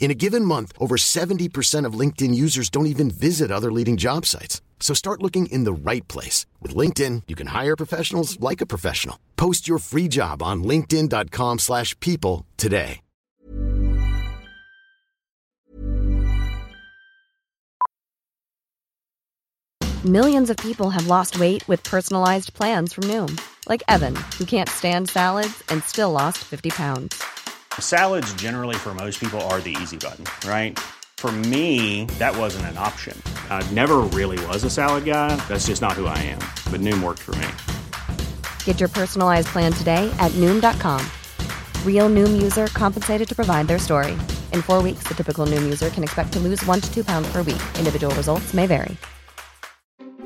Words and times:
In 0.00 0.10
a 0.10 0.14
given 0.14 0.42
month, 0.42 0.72
over 0.80 0.96
70% 0.96 1.84
of 1.84 1.98
LinkedIn 2.00 2.34
users 2.34 2.70
don't 2.70 2.86
even 2.86 3.10
visit 3.10 3.50
other 3.50 3.70
leading 3.70 3.98
job 3.98 4.24
sites. 4.24 4.62
So 4.80 4.94
start 4.94 5.22
looking 5.22 5.46
in 5.52 5.64
the 5.64 5.90
right 5.90 6.06
place. 6.08 6.46
With 6.62 6.74
LinkedIn, 6.74 7.24
you 7.28 7.36
can 7.36 7.48
hire 7.48 7.76
professionals 7.76 8.40
like 8.40 8.62
a 8.62 8.66
professional. 8.74 9.18
Post 9.36 9.68
your 9.68 9.78
free 9.78 10.08
job 10.08 10.42
on 10.42 10.64
linkedin.com 10.64 11.58
slash 11.58 11.94
people 12.00 12.46
today. 12.56 13.00
Millions 20.04 20.48
of 20.48 20.56
people 20.58 20.90
have 20.90 21.08
lost 21.08 21.40
weight 21.40 21.66
with 21.66 21.82
personalized 21.82 22.54
plans 22.54 22.92
from 22.92 23.04
Noom. 23.04 23.36
Like 23.68 23.82
Evan, 23.88 24.14
who 24.38 24.44
can't 24.44 24.68
stand 24.68 25.10
salads 25.10 25.60
and 25.70 25.82
still 25.82 26.12
lost 26.12 26.38
50 26.38 26.70
pounds. 26.70 27.20
Salads, 27.80 28.32
generally, 28.34 28.76
for 28.76 28.94
most 28.94 29.18
people, 29.18 29.40
are 29.50 29.60
the 29.60 29.76
easy 29.82 29.96
button, 29.96 30.24
right? 30.48 30.78
For 31.16 31.32
me, 31.32 32.04
that 32.20 32.36
wasn't 32.36 32.66
an 32.66 32.78
option. 32.78 33.20
I 33.50 33.68
never 33.72 33.96
really 34.14 34.38
was 34.46 34.62
a 34.62 34.70
salad 34.70 35.04
guy. 35.04 35.34
That's 35.48 35.66
just 35.66 35.82
not 35.82 35.94
who 35.94 36.06
I 36.06 36.16
am. 36.18 36.38
But 36.70 36.80
Noom 36.80 37.02
worked 37.02 37.18
for 37.18 37.34
me. 37.34 37.48
Get 38.62 38.78
your 38.78 38.88
personalized 38.88 39.48
plan 39.48 39.72
today 39.72 40.08
at 40.20 40.30
Noom.com. 40.36 41.04
Real 41.84 42.08
Noom 42.08 42.40
user 42.40 42.68
compensated 42.68 43.28
to 43.30 43.34
provide 43.34 43.66
their 43.66 43.80
story. 43.80 44.12
In 44.52 44.62
four 44.62 44.80
weeks, 44.80 45.08
the 45.08 45.14
typical 45.14 45.44
Noom 45.44 45.64
user 45.64 45.90
can 45.90 46.04
expect 46.04 46.32
to 46.34 46.38
lose 46.38 46.64
one 46.66 46.80
to 46.80 46.94
two 46.94 47.02
pounds 47.02 47.26
per 47.32 47.42
week. 47.42 47.62
Individual 47.78 48.14
results 48.14 48.54
may 48.54 48.68
vary. 48.68 48.96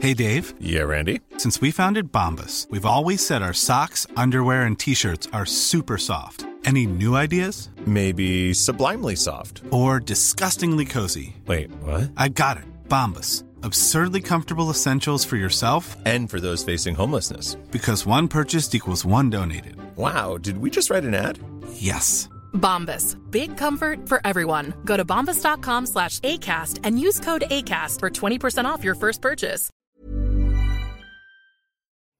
Hey, 0.00 0.12
Dave. 0.12 0.52
Yeah, 0.60 0.82
Randy. 0.82 1.20
Since 1.38 1.60
we 1.62 1.70
founded 1.70 2.12
Bombus, 2.12 2.66
we've 2.68 2.84
always 2.84 3.24
said 3.24 3.40
our 3.40 3.54
socks, 3.54 4.06
underwear, 4.14 4.62
and 4.62 4.78
t 4.78 4.94
shirts 4.94 5.26
are 5.32 5.46
super 5.46 5.96
soft. 5.96 6.44
Any 6.64 6.86
new 6.86 7.16
ideas? 7.16 7.70
Maybe 7.86 8.54
sublimely 8.54 9.16
soft. 9.16 9.62
Or 9.70 9.98
disgustingly 10.00 10.84
cozy? 10.84 11.36
Wait, 11.46 11.70
what? 11.82 12.10
I 12.16 12.28
got 12.28 12.56
it. 12.56 12.64
Bombas. 12.88 13.44
Absurdly 13.64 14.20
comfortable 14.20 14.70
essentials 14.70 15.24
for 15.24 15.36
yourself 15.36 15.96
and 16.06 16.30
for 16.30 16.40
those 16.40 16.64
facing 16.64 16.94
homelessness. 16.94 17.56
Because 17.70 18.06
one 18.06 18.28
purchased 18.28 18.74
equals 18.74 19.04
one 19.04 19.30
donated. 19.30 19.76
Wow, 19.96 20.38
did 20.38 20.58
we 20.58 20.70
just 20.70 20.88
write 20.90 21.04
an 21.04 21.14
ad? 21.14 21.38
Yes. 21.74 22.28
Bombas. 22.54 23.16
Big 23.30 23.56
comfort 23.56 24.08
for 24.08 24.20
everyone. 24.24 24.74
Go 24.84 24.96
to 24.96 25.04
bombas.com 25.04 25.86
slash 25.86 26.18
ACAST 26.20 26.80
and 26.84 26.98
use 26.98 27.18
code 27.20 27.44
ACAST 27.50 27.98
for 28.00 28.10
20% 28.10 28.64
off 28.64 28.84
your 28.84 28.94
first 28.94 29.20
purchase. 29.20 29.70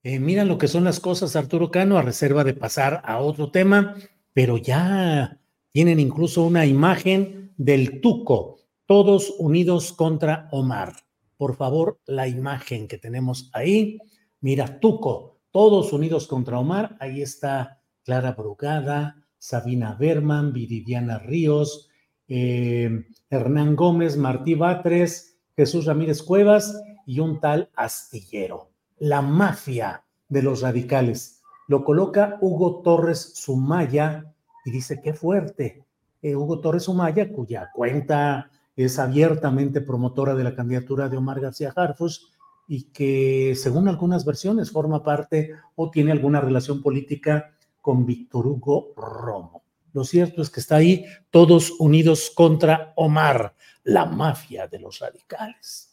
Eh, 0.05 0.19
mira 0.19 0.45
lo 0.45 0.59
que 0.59 0.67
son 0.67 0.83
las 0.83 0.99
cosas, 0.99 1.37
Arturo 1.37 1.71
Cano, 1.71 1.97
a 1.97 2.03
reserva 2.03 2.43
de 2.43 2.55
pasar 2.55 3.03
a 3.05 3.19
otro 3.19 3.51
tema, 3.51 3.95
pero 4.33 4.57
ya 4.57 5.39
tienen 5.73 6.01
incluso 6.01 6.45
una 6.45 6.67
imagen 6.67 7.53
del 7.57 8.01
Tuco, 8.01 8.59
todos 8.87 9.35
unidos 9.39 9.93
contra 9.93 10.49
Omar. 10.53 10.95
Por 11.37 11.57
favor, 11.57 12.01
la 12.07 12.29
imagen 12.29 12.89
que 12.89 12.99
tenemos 12.99 13.51
ahí. 13.53 13.99
Mira, 14.41 14.81
Tuco, 14.81 15.41
todos 15.51 15.93
unidos 15.93 16.27
contra 16.27 16.59
Omar. 16.59 16.97
Ahí 17.01 17.23
está 17.23 17.83
Clara 18.05 18.33
Brugada, 18.33 19.25
Sabina 19.39 19.97
Berman, 19.99 20.53
Viridiana 20.53 21.19
Ríos, 21.19 21.89
eh, 22.29 23.07
Hernán 23.29 23.77
Gómez, 23.77 24.17
Martí 24.17 24.55
Batres, 24.55 25.39
Jesús 25.57 25.87
Ramírez 25.87 26.23
Cuevas 26.23 26.81
y 27.07 27.21
un 27.21 27.41
tal 27.41 27.71
Astillero. 27.75 28.71
La 28.99 29.21
mafia 29.21 30.05
de 30.29 30.43
los 30.43 30.63
radicales. 30.63 31.42
Lo 31.73 31.85
coloca 31.85 32.37
Hugo 32.43 32.83
Torres 32.83 33.33
Sumaya 33.35 34.27
y 34.63 34.71
dice, 34.71 35.01
qué 35.03 35.15
fuerte. 35.15 35.87
Eh, 36.21 36.37
Hugo 36.37 36.61
Torres 36.61 36.83
Sumaya, 36.83 37.33
cuya 37.33 37.71
cuenta 37.73 38.51
es 38.77 38.99
abiertamente 38.99 39.81
promotora 39.81 40.35
de 40.35 40.45
la 40.45 40.55
candidatura 40.55 41.09
de 41.09 41.17
Omar 41.17 41.41
García 41.41 41.73
Harfus 41.75 42.31
y 42.69 42.91
que 42.91 43.55
según 43.57 43.89
algunas 43.89 44.27
versiones 44.27 44.71
forma 44.71 45.03
parte 45.03 45.53
o 45.75 45.91
tiene 45.91 46.13
alguna 46.13 46.43
relación 46.43 46.83
política 46.83 47.55
con 47.81 48.05
Víctor 48.05 48.49
Hugo 48.49 48.93
Romo. 48.95 49.63
Lo 49.95 50.05
cierto 50.05 50.43
es 50.43 50.51
que 50.51 50.61
está 50.61 50.77
ahí 50.77 51.07
todos 51.31 51.71
unidos 51.81 52.31
contra 52.35 52.93
Omar, 52.97 53.55
la 53.85 54.05
mafia 54.05 54.69
de 54.69 54.79
los 54.79 54.99
radicales. 54.99 55.91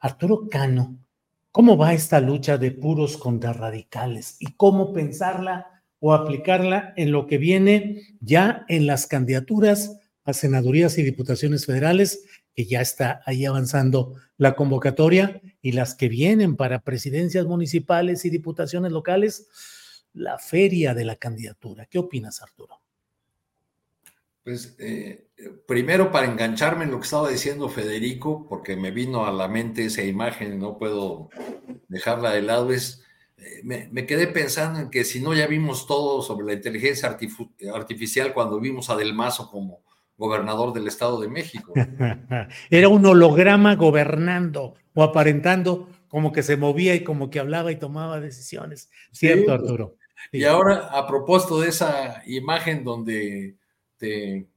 Arturo 0.00 0.48
Cano, 0.50 0.96
¿cómo 1.52 1.76
va 1.76 1.94
esta 1.94 2.20
lucha 2.20 2.58
de 2.58 2.70
puros 2.70 3.16
contra 3.16 3.52
radicales 3.52 4.36
y 4.38 4.52
cómo 4.54 4.92
pensarla 4.92 5.84
o 5.98 6.14
aplicarla 6.14 6.94
en 6.96 7.12
lo 7.12 7.26
que 7.26 7.38
viene 7.38 8.16
ya 8.20 8.64
en 8.68 8.86
las 8.86 9.06
candidaturas 9.06 9.98
a 10.24 10.32
senadurías 10.32 10.98
y 10.98 11.02
diputaciones 11.02 11.66
federales, 11.66 12.24
que 12.54 12.64
ya 12.64 12.80
está 12.80 13.22
ahí 13.26 13.44
avanzando 13.44 14.14
la 14.36 14.54
convocatoria, 14.54 15.40
y 15.62 15.72
las 15.72 15.94
que 15.94 16.08
vienen 16.08 16.56
para 16.56 16.80
presidencias 16.80 17.46
municipales 17.46 18.24
y 18.24 18.30
diputaciones 18.30 18.92
locales, 18.92 19.48
la 20.12 20.38
feria 20.38 20.94
de 20.94 21.04
la 21.04 21.16
candidatura. 21.16 21.86
¿Qué 21.86 21.98
opinas, 21.98 22.42
Arturo? 22.42 22.79
Pues 24.42 24.74
eh, 24.78 25.26
primero 25.66 26.10
para 26.10 26.26
engancharme 26.26 26.84
en 26.84 26.90
lo 26.90 26.98
que 26.98 27.04
estaba 27.04 27.28
diciendo 27.28 27.68
Federico, 27.68 28.46
porque 28.48 28.76
me 28.76 28.90
vino 28.90 29.26
a 29.26 29.32
la 29.32 29.48
mente 29.48 29.84
esa 29.84 30.02
imagen 30.02 30.54
y 30.54 30.56
no 30.56 30.78
puedo 30.78 31.28
dejarla 31.88 32.30
de 32.32 32.42
lado, 32.42 32.72
es, 32.72 33.02
eh, 33.36 33.60
me, 33.64 33.88
me, 33.92 34.06
quedé 34.06 34.26
pensando 34.28 34.80
en 34.80 34.90
que 34.90 35.04
si 35.04 35.20
no 35.20 35.34
ya 35.34 35.46
vimos 35.46 35.86
todo 35.86 36.22
sobre 36.22 36.46
la 36.46 36.54
inteligencia 36.54 37.16
artificial 37.74 38.32
cuando 38.32 38.60
vimos 38.60 38.88
a 38.88 38.96
Del 38.96 39.14
Mazo 39.14 39.50
como 39.50 39.82
gobernador 40.20 40.74
del 40.74 40.86
Estado 40.86 41.18
de 41.20 41.28
México. 41.28 41.72
Era 42.70 42.88
un 42.88 43.04
holograma 43.06 43.74
gobernando 43.74 44.74
o 44.94 45.02
aparentando 45.02 45.88
como 46.08 46.30
que 46.30 46.42
se 46.42 46.58
movía 46.58 46.94
y 46.94 47.02
como 47.02 47.30
que 47.30 47.40
hablaba 47.40 47.72
y 47.72 47.76
tomaba 47.76 48.20
decisiones. 48.20 48.90
¿Cierto, 49.12 49.46
sí, 49.46 49.50
Arturo? 49.50 49.96
Sí. 50.30 50.38
Y 50.38 50.44
ahora, 50.44 50.88
a 50.92 51.06
propósito 51.06 51.60
de 51.60 51.70
esa 51.70 52.22
imagen 52.26 52.84
donde 52.84 53.56
te, 54.00 54.48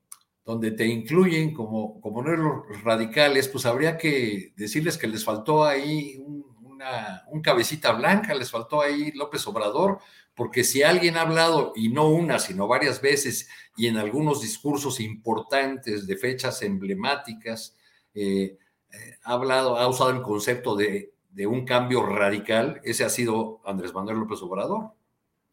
donde 0.45 0.71
te 0.71 0.87
incluyen 0.87 1.53
como, 1.53 2.01
como 2.01 2.23
no 2.23 2.35
los 2.35 2.83
radicales, 2.83 3.47
pues 3.49 3.65
habría 3.65 3.97
que 3.97 4.53
decirles 4.56 4.97
que 4.97 5.07
les 5.07 5.23
faltó 5.23 5.63
ahí 5.65 6.18
un, 6.25 6.45
una, 6.63 7.23
un 7.27 7.41
cabecita 7.41 7.91
blanca, 7.91 8.33
les 8.33 8.50
faltó 8.50 8.81
ahí 8.81 9.12
López 9.12 9.45
Obrador, 9.47 10.00
porque 10.35 10.63
si 10.63 10.81
alguien 10.81 11.18
ha 11.18 11.21
hablado, 11.21 11.73
y 11.75 11.89
no 11.89 12.09
una, 12.09 12.39
sino 12.39 12.68
varias 12.68 13.01
veces, 13.01 13.47
y 13.77 13.88
en 13.88 13.97
algunos 13.97 14.41
discursos 14.41 15.00
importantes 15.00 16.07
de 16.07 16.18
fechas 16.18 16.62
emblemáticas, 16.63 17.75
eh, 18.15 18.57
eh, 18.91 19.18
ha 19.23 19.33
hablado, 19.33 19.77
ha 19.77 19.88
usado 19.88 20.09
el 20.09 20.21
concepto 20.21 20.75
de, 20.75 21.13
de, 21.31 21.47
un 21.47 21.65
cambio 21.65 22.03
radical, 22.06 22.81
ese 22.83 23.03
ha 23.03 23.09
sido 23.09 23.62
Andrés 23.65 23.94
Manuel 23.94 24.18
López 24.18 24.41
Obrador, 24.41 24.91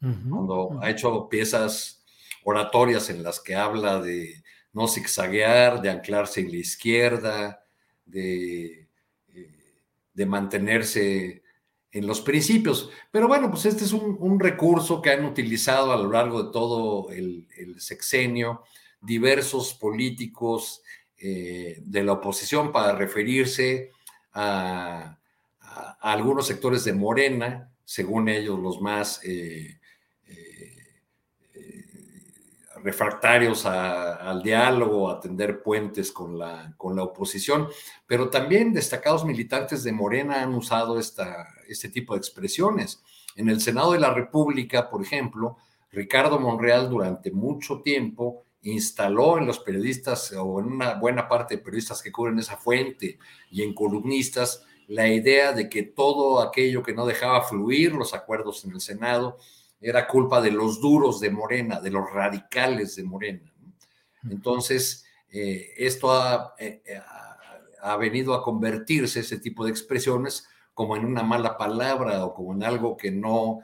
uh 0.03 0.07
-huh, 0.07 0.31
cuando 0.31 0.63
uh 0.63 0.73
-huh. 0.73 0.83
ha 0.83 0.91
hecho 0.91 1.29
piezas 1.29 2.00
oratorias 2.45 3.11
en 3.11 3.23
las 3.23 3.41
que 3.41 3.55
habla 3.55 4.01
de 4.01 4.43
no 4.73 4.89
zigzaguear, 4.89 5.83
de 5.83 5.91
anclarse 5.91 6.41
en 6.41 6.51
la 6.51 6.57
izquierda, 6.57 7.65
de, 8.05 8.89
eh, 9.35 10.27
mantenerse 10.27 11.43
en 11.93 12.07
los 12.07 12.21
principios. 12.21 12.91
Pero 13.11 13.27
bueno, 13.27 13.51
pues 13.51 13.67
este 13.67 13.85
es 13.85 13.93
un, 13.93 14.39
recurso 14.39 15.03
que 15.03 15.11
han 15.11 15.25
utilizado 15.25 15.93
a 15.93 15.97
lo 15.97 16.11
largo 16.11 16.43
de 16.43 16.53
todo 16.53 17.11
el, 17.11 17.49
el 17.57 17.81
sexenio 17.81 18.63
diversos 19.01 19.75
políticos 19.75 20.83
eh, 21.19 21.79
de 21.85 22.05
la 22.05 22.13
oposición 22.13 22.73
para 22.73 22.95
referirse 22.95 23.91
a, 24.33 25.17
algunos 26.01 26.47
sectores 26.47 26.85
de 26.85 26.93
Morena, 26.93 27.71
según 27.85 28.29
ellos 28.29 28.59
los 28.59 28.81
más 28.81 29.21
eh, 29.23 29.80
refractarios 32.83 33.67
al 33.67 34.43
diálogo, 34.43 35.11
a 35.11 35.21
tender 35.21 35.63
puentes 35.63 36.13
con 36.13 36.39
la, 36.39 36.75
con 36.77 36.97
la 36.97 37.05
oposición, 37.05 37.69
pero 38.07 38.31
también 38.31 38.73
destacados 38.73 39.25
militantes 39.25 39.83
de 39.85 39.93
Morena 39.93 40.43
han 40.43 40.55
usado 40.55 40.99
esta, 40.99 41.49
este 41.69 41.89
tipo 41.89 42.15
de 42.15 42.19
expresiones. 42.19 43.03
En 43.37 43.49
el 43.49 43.61
Senado 43.61 43.93
de 43.93 44.01
la 44.01 44.13
República, 44.13 44.89
por 44.89 45.03
ejemplo, 45.03 45.57
Ricardo 45.93 46.39
Monreal 46.39 46.89
durante 46.89 47.31
mucho 47.31 47.81
tiempo 47.83 48.45
instaló 48.63 49.39
en 49.39 49.47
los 49.47 49.59
periodistas 49.59 50.33
o 50.33 50.61
en 50.61 50.67
una 50.67 50.95
buena 50.95 51.29
parte 51.29 51.57
de 51.57 51.63
periodistas 51.63 52.03
que 52.03 52.13
cubren 52.13 52.39
esa 52.39 52.57
fuente 52.57 53.19
y 53.51 53.63
en 53.63 53.75
columnistas 53.75 54.65
la 54.87 55.09
idea 55.09 55.53
de 55.53 55.69
que 55.69 55.85
todo 55.85 56.41
aquello 56.41 56.83
que 56.83 56.93
no 56.93 57.07
dejaba 57.07 57.43
fluir 57.43 57.93
los 57.93 58.13
acuerdos 58.13 58.65
en 58.65 58.73
el 58.73 58.81
Senado 58.81 59.39
era 59.81 60.07
culpa 60.07 60.41
de 60.41 60.51
los 60.51 60.81
duros 60.81 61.21
de 61.21 61.31
Morena, 61.31 61.81
de 61.81 61.91
los 61.91 62.11
radicales 62.11 62.97
de 62.97 63.03
Morena. 63.03 63.53
Entonces, 64.29 65.05
eh, 65.31 65.73
esto 65.77 66.13
eh, 66.59 66.83
eh, 66.85 67.01
ha, 67.83 67.97
venido 67.97 68.35
a 68.35 68.43
convertirse, 68.43 69.21
ese 69.21 69.39
tipo 69.39 69.65
de 69.65 69.71
expresiones, 69.71 70.47
como 70.75 70.97
en 70.97 71.05
una 71.05 71.23
mala 71.23 71.57
palabra 71.57 72.25
o 72.25 72.35
como 72.35 72.53
en 72.53 72.63
algo 72.63 72.97
que 72.97 73.11
no, 73.11 73.61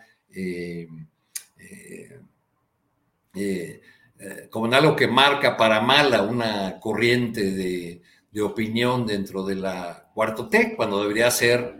como 4.50 4.66
en 4.66 4.74
algo 4.74 4.96
que 4.96 5.08
marca 5.08 5.56
para 5.56 5.80
mala 5.80 6.22
una 6.22 6.78
corriente 6.80 7.52
de, 7.52 8.02
de 8.30 8.42
opinión 8.42 9.06
dentro 9.06 9.44
de 9.44 9.54
la 9.54 10.10
cuarto 10.14 10.48
T, 10.48 10.74
cuando 10.76 11.02
debería 11.02 11.30
ser, 11.30 11.76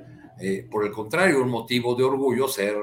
por 0.70 0.84
el 0.86 0.92
contrario, 0.92 1.42
un 1.42 1.50
motivo 1.50 1.94
de 1.94 2.04
orgullo 2.04 2.48
ser 2.48 2.76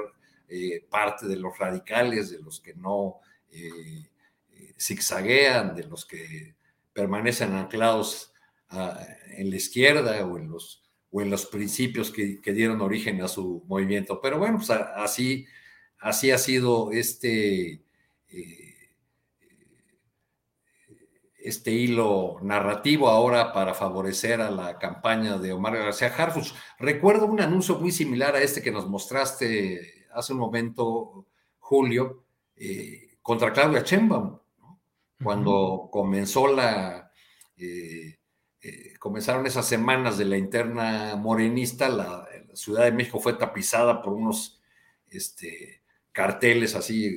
eh, 0.56 0.86
parte 0.88 1.26
de 1.26 1.34
los 1.34 1.58
radicales, 1.58 2.30
de 2.30 2.40
los 2.40 2.60
que 2.60 2.74
no 2.74 3.16
eh, 3.50 4.08
eh, 4.52 4.72
zigzaguean, 4.78 5.74
de 5.74 5.82
los 5.82 6.06
que 6.06 6.54
permanecen 6.92 7.54
anclados 7.54 8.32
en 9.36 9.50
la 9.50 9.56
izquierda 9.56 10.24
o 10.24 10.38
en 10.38 10.48
los, 10.48 10.84
o 11.10 11.22
en 11.22 11.30
los 11.30 11.46
principios 11.46 12.12
que, 12.12 12.40
dieron 12.52 12.80
origen 12.82 13.20
a 13.20 13.26
su 13.26 13.64
movimiento. 13.66 14.20
Pero 14.20 14.38
bueno, 14.38 14.58
pues 14.58 14.70
así, 14.70 15.44
así 15.98 16.30
ha 16.30 16.38
sido 16.38 16.92
este, 16.92 17.82
este 21.36 21.72
hilo 21.72 22.38
narrativo 22.42 23.08
ahora 23.08 23.52
para 23.52 23.74
favorecer 23.74 24.40
a 24.40 24.52
la 24.52 24.78
campaña 24.78 25.36
de 25.36 25.52
Omar 25.52 25.76
García 25.76 26.14
Harfus. 26.16 26.54
Recuerdo 26.78 27.26
un 27.26 27.40
anuncio 27.40 27.74
muy 27.80 27.90
similar 27.90 28.36
a 28.36 28.40
este 28.40 28.62
que 28.62 28.70
nos 28.70 28.88
mostraste 28.88 30.03
hace 30.14 30.32
un 30.32 30.38
momento, 30.38 31.26
Julio, 31.58 32.24
eh, 32.56 33.18
contra 33.20 33.52
Claudia 33.52 33.82
Chembaum, 33.82 34.38
cuando 35.22 35.88
comenzó 35.90 36.48
la, 36.48 37.10
eh, 37.56 38.18
eh, 38.60 38.94
comenzaron 38.98 39.46
esas 39.46 39.66
semanas 39.66 40.18
de 40.18 40.24
la 40.24 40.36
interna 40.36 41.16
morenista, 41.16 41.88
la, 41.88 42.28
Ciudad 42.54 42.84
de 42.84 42.92
México 42.92 43.18
fue 43.18 43.34
tapizada 43.34 44.00
por 44.00 44.12
unos 44.12 44.62
este, 45.08 45.82
carteles 46.12 46.76
así 46.76 47.12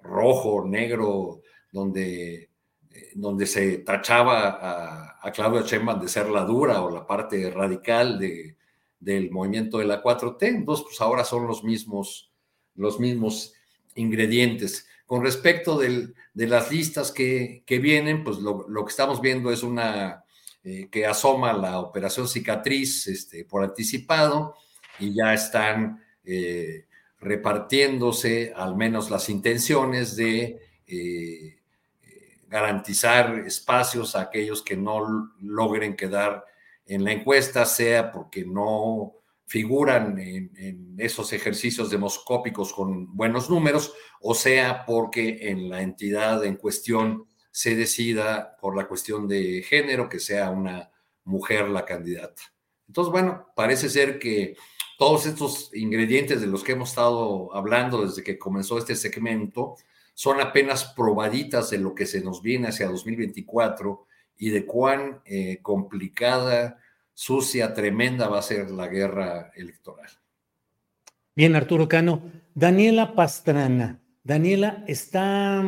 rojo, 0.00 0.66
negro, 0.66 1.42
donde, 1.70 2.50
donde 3.14 3.46
se 3.46 3.78
tachaba 3.78 4.58
a, 4.60 5.20
a 5.22 5.30
Claudia 5.30 5.62
Sheinbaum 5.62 6.00
de 6.00 6.08
ser 6.08 6.28
la 6.30 6.42
dura 6.42 6.82
o 6.82 6.90
la 6.90 7.06
parte 7.06 7.48
radical 7.48 8.18
de, 8.18 8.56
del 9.00 9.30
movimiento 9.30 9.78
de 9.78 9.84
la 9.84 10.02
4T. 10.02 10.42
Entonces, 10.42 10.84
pues 10.86 11.00
ahora 11.00 11.24
son 11.24 11.46
los 11.46 11.64
mismos, 11.64 12.30
los 12.74 12.98
mismos 12.98 13.54
ingredientes. 13.94 14.86
Con 15.06 15.22
respecto 15.22 15.78
de 15.78 16.14
las 16.34 16.70
listas 16.70 17.12
que, 17.12 17.62
vienen, 17.68 18.24
pues 18.24 18.38
lo, 18.38 18.66
que 18.84 18.90
estamos 18.90 19.20
viendo 19.20 19.52
es 19.52 19.62
una 19.62 20.24
eh, 20.64 20.88
que 20.90 21.06
asoma 21.06 21.52
la 21.52 21.78
operación 21.78 22.26
cicatriz 22.26 23.06
este, 23.06 23.44
por 23.44 23.62
anticipado 23.62 24.56
y 24.98 25.14
ya 25.14 25.32
están 25.32 26.02
eh, 26.24 26.86
repartiéndose 27.20 28.52
al 28.56 28.76
menos 28.76 29.10
las 29.10 29.28
intenciones 29.28 30.16
de 30.16 30.58
eh, 30.88 31.60
garantizar 32.48 33.38
espacios 33.46 34.16
a 34.16 34.22
aquellos 34.22 34.62
que 34.62 34.76
no 34.76 35.32
logren 35.40 35.94
quedar 35.94 36.44
en 36.86 37.04
la 37.04 37.12
encuesta, 37.12 37.64
sea 37.64 38.12
porque 38.12 38.44
no 38.44 39.14
figuran 39.46 40.18
en, 40.18 40.96
esos 40.98 41.32
ejercicios 41.32 41.90
demoscópicos 41.90 42.72
con 42.72 43.14
buenos 43.14 43.48
números, 43.50 43.92
o 44.20 44.34
sea 44.34 44.84
porque 44.86 45.50
en 45.50 45.68
la 45.68 45.82
entidad 45.82 46.44
en 46.44 46.56
cuestión 46.56 47.26
se 47.50 47.76
decida 47.76 48.56
por 48.60 48.76
la 48.76 48.88
cuestión 48.88 49.28
de 49.28 49.62
género 49.62 50.08
que 50.08 50.18
sea 50.18 50.50
una 50.50 50.90
mujer 51.24 51.68
la 51.68 51.84
candidata. 51.84 52.42
Entonces, 52.88 53.12
bueno, 53.12 53.46
parece 53.54 53.88
ser 53.88 54.18
que 54.18 54.56
todos 54.98 55.26
estos 55.26 55.70
ingredientes 55.74 56.40
de 56.40 56.46
los 56.46 56.64
que 56.64 56.72
hemos 56.72 56.90
estado 56.90 57.54
hablando 57.54 58.06
desde 58.06 58.24
que 58.24 58.38
comenzó 58.38 58.78
este 58.78 58.96
segmento 58.96 59.76
son 60.14 60.40
apenas 60.40 60.84
probaditas 60.94 61.70
de 61.70 61.78
lo 61.78 61.94
que 61.94 62.06
se 62.06 62.22
nos 62.22 62.40
viene 62.40 62.68
hacia 62.68 62.88
2024 62.88 64.06
y 64.38 64.50
de 64.50 64.66
cuán 64.66 65.20
eh, 65.24 65.58
complicada, 65.62 66.78
sucia, 67.14 67.72
tremenda 67.72 68.28
va 68.28 68.38
a 68.38 68.42
ser 68.42 68.70
la 68.70 68.88
guerra 68.88 69.50
electoral. 69.56 70.10
Bien, 71.34 71.56
Arturo 71.56 71.88
Cano. 71.88 72.22
Daniela 72.54 73.14
Pastrana. 73.14 74.00
Daniela, 74.24 74.84
está, 74.86 75.62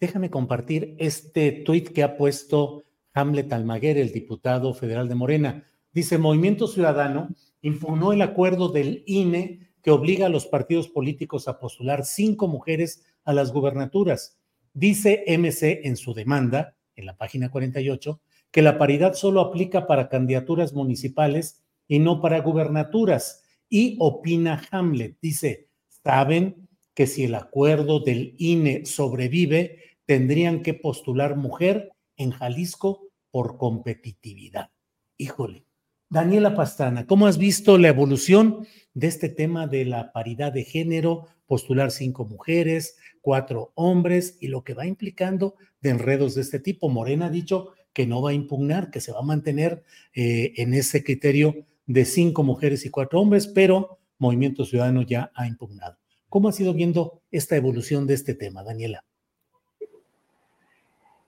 déjame 0.00 0.30
compartir 0.30 0.94
este 0.98 1.50
tuit 1.50 1.88
que 1.88 2.02
ha 2.02 2.16
puesto 2.16 2.84
Hamlet 3.14 3.52
Almaguer, 3.52 3.98
el 3.98 4.12
diputado 4.12 4.72
federal 4.74 5.08
de 5.08 5.14
Morena. 5.14 5.64
Dice, 5.92 6.16
Movimiento 6.16 6.68
Ciudadano 6.68 7.28
impugnó 7.60 8.12
el 8.12 8.22
acuerdo 8.22 8.68
del 8.68 9.02
INE 9.06 9.72
que 9.82 9.90
obliga 9.90 10.26
a 10.26 10.30
los 10.30 10.46
partidos 10.46 10.88
políticos 10.88 11.48
a 11.48 11.58
postular 11.58 12.04
cinco 12.04 12.48
mujeres 12.48 13.02
a 13.24 13.32
las 13.32 13.52
gubernaturas. 13.52 14.38
Dice 14.74 15.24
MC 15.26 15.80
en 15.84 15.96
su 15.96 16.14
demanda 16.14 16.76
en 17.02 17.06
la 17.06 17.16
página 17.16 17.50
48, 17.50 18.20
que 18.50 18.62
la 18.62 18.78
paridad 18.78 19.14
solo 19.14 19.40
aplica 19.40 19.86
para 19.86 20.08
candidaturas 20.08 20.72
municipales 20.72 21.62
y 21.86 21.98
no 21.98 22.20
para 22.20 22.40
gubernaturas. 22.40 23.42
Y 23.68 23.96
opina 24.00 24.62
Hamlet, 24.70 25.18
dice, 25.20 25.68
saben 26.02 26.68
que 26.94 27.06
si 27.06 27.24
el 27.24 27.34
acuerdo 27.34 28.00
del 28.00 28.34
INE 28.38 28.86
sobrevive, 28.86 29.78
tendrían 30.06 30.62
que 30.62 30.74
postular 30.74 31.36
mujer 31.36 31.92
en 32.16 32.30
Jalisco 32.30 33.08
por 33.30 33.56
competitividad. 33.56 34.70
Híjole. 35.16 35.66
Daniela 36.10 36.54
Pastrana, 36.54 37.06
¿cómo 37.06 37.26
has 37.26 37.38
visto 37.38 37.78
la 37.78 37.88
evolución 37.88 38.66
de 38.92 39.06
este 39.06 39.30
tema 39.30 39.66
de 39.66 39.86
la 39.86 40.12
paridad 40.12 40.52
de 40.52 40.64
género, 40.64 41.26
postular 41.52 41.90
cinco 41.90 42.24
mujeres, 42.24 42.96
cuatro 43.20 43.72
hombres 43.74 44.38
y 44.40 44.48
lo 44.48 44.64
que 44.64 44.72
va 44.72 44.86
implicando 44.86 45.54
de 45.82 45.90
enredos 45.90 46.34
de 46.34 46.40
este 46.40 46.60
tipo. 46.60 46.88
Morena 46.88 47.26
ha 47.26 47.28
dicho 47.30 47.74
que 47.92 48.06
no 48.06 48.22
va 48.22 48.30
a 48.30 48.32
impugnar, 48.32 48.90
que 48.90 49.02
se 49.02 49.12
va 49.12 49.18
a 49.18 49.22
mantener 49.22 49.82
eh, 50.14 50.54
en 50.56 50.72
ese 50.72 51.04
criterio 51.04 51.66
de 51.84 52.06
cinco 52.06 52.42
mujeres 52.42 52.86
y 52.86 52.88
cuatro 52.88 53.20
hombres, 53.20 53.46
pero 53.46 53.98
Movimiento 54.16 54.64
Ciudadano 54.64 55.02
ya 55.02 55.30
ha 55.34 55.46
impugnado. 55.46 55.98
¿Cómo 56.30 56.48
ha 56.48 56.52
sido 56.52 56.72
viendo 56.72 57.20
esta 57.30 57.54
evolución 57.54 58.06
de 58.06 58.14
este 58.14 58.32
tema, 58.32 58.62
Daniela? 58.62 59.04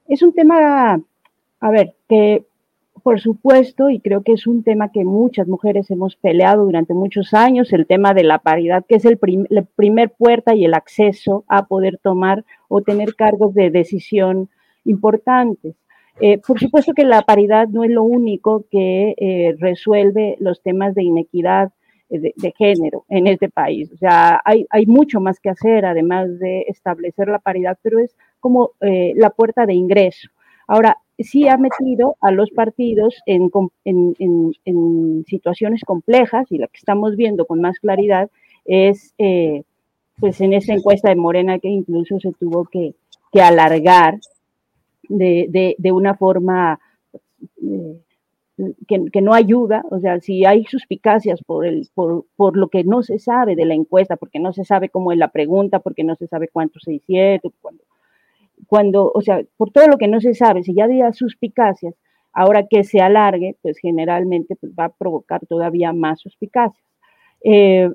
Es 0.08 0.22
un 0.22 0.32
tema, 0.32 1.04
a 1.60 1.70
ver, 1.70 1.96
que 2.08 2.46
por 3.04 3.20
supuesto, 3.20 3.90
y 3.90 4.00
creo 4.00 4.22
que 4.22 4.32
es 4.32 4.46
un 4.46 4.62
tema 4.62 4.90
que 4.90 5.04
muchas 5.04 5.46
mujeres 5.46 5.90
hemos 5.90 6.16
peleado 6.16 6.64
durante 6.64 6.94
muchos 6.94 7.34
años, 7.34 7.70
el 7.74 7.86
tema 7.86 8.14
de 8.14 8.24
la 8.24 8.38
paridad, 8.38 8.82
que 8.88 8.94
es 8.94 9.04
el 9.04 9.18
la 9.50 9.62
primer 9.76 10.10
puerta 10.10 10.54
y 10.54 10.64
el 10.64 10.72
acceso 10.72 11.44
a 11.46 11.66
poder 11.66 11.98
tomar 12.02 12.46
o 12.66 12.80
tener 12.80 13.14
cargos 13.14 13.52
de 13.52 13.68
decisión 13.68 14.48
importantes. 14.86 15.76
Eh, 16.18 16.38
por 16.38 16.58
supuesto 16.58 16.94
que 16.94 17.04
la 17.04 17.20
paridad 17.20 17.68
no 17.68 17.84
es 17.84 17.90
lo 17.90 18.04
único 18.04 18.64
que 18.70 19.14
eh, 19.18 19.54
resuelve 19.58 20.36
los 20.40 20.62
temas 20.62 20.94
de 20.94 21.02
inequidad 21.02 21.72
eh, 22.08 22.32
de, 22.34 22.54
género 22.56 23.04
en 23.10 23.26
este 23.26 23.50
país. 23.50 23.92
O 23.92 23.98
sea, 23.98 24.40
hay, 24.46 24.66
hay, 24.70 24.86
mucho 24.86 25.20
más 25.20 25.40
que 25.40 25.50
hacer 25.50 25.84
además 25.84 26.38
de 26.38 26.62
establecer 26.68 27.28
la 27.28 27.38
paridad, 27.38 27.76
pero 27.82 27.98
es 27.98 28.16
como 28.40 28.70
la 28.80 29.28
puerta 29.28 29.66
de 29.66 29.74
ingreso. 29.74 30.30
Ahora, 30.66 30.98
sí 31.18 31.48
ha 31.48 31.56
metido 31.56 32.16
a 32.20 32.30
los 32.30 32.50
partidos 32.50 33.14
en, 33.26 33.50
situaciones 35.26 35.82
complejas 35.84 36.50
y 36.50 36.58
lo 36.58 36.68
que 36.68 36.78
estamos 36.78 37.16
viendo 37.16 37.46
con 37.46 37.60
más 37.60 37.78
claridad 37.78 38.30
es, 38.64 39.14
eh, 39.18 39.62
pues 40.18 40.40
en 40.40 40.52
esa 40.52 40.74
encuesta 40.74 41.08
de 41.08 41.16
Morena 41.16 41.58
que 41.58 41.68
incluso 41.68 42.18
se 42.20 42.32
tuvo 42.32 42.64
que, 42.64 42.94
alargar 43.40 44.20
de, 45.08 45.76
una 45.92 46.14
forma 46.14 46.78
que, 48.86 49.20
no 49.20 49.34
ayuda, 49.34 49.82
o 49.90 49.98
sea, 49.98 50.20
si 50.20 50.44
hay 50.44 50.64
suspicacias 50.66 51.42
por, 51.44 51.66
el, 51.66 51.88
por, 51.94 52.26
por, 52.36 52.56
lo 52.56 52.68
que 52.68 52.84
no 52.84 53.02
se 53.02 53.18
sabe 53.18 53.56
de 53.56 53.64
la 53.64 53.74
encuesta, 53.74 54.16
porque 54.16 54.38
no 54.38 54.52
se 54.52 54.64
sabe 54.64 54.88
cómo 54.88 55.10
es 55.10 55.18
la 55.18 55.28
pregunta, 55.28 55.80
porque 55.80 56.04
no 56.04 56.14
se 56.14 56.28
sabe 56.28 56.48
cuánto 56.48 56.78
se 56.78 56.94
hicieron, 56.94 57.52
cuando, 57.60 57.82
cuando, 58.66 59.10
o 59.14 59.20
sea, 59.22 59.42
por 59.56 59.70
todo 59.70 59.88
lo 59.88 59.98
que 59.98 60.08
no 60.08 60.20
se 60.20 60.34
sabe, 60.34 60.62
si 60.62 60.74
ya 60.74 60.84
había 60.84 61.12
suspicacias, 61.12 61.94
ahora 62.32 62.66
que 62.68 62.84
se 62.84 63.00
alargue, 63.00 63.56
pues 63.62 63.78
generalmente 63.78 64.56
pues, 64.56 64.72
va 64.78 64.86
a 64.86 64.92
provocar 64.92 65.46
todavía 65.46 65.92
más 65.92 66.20
suspicacias. 66.20 66.84
Eh, 67.44 67.90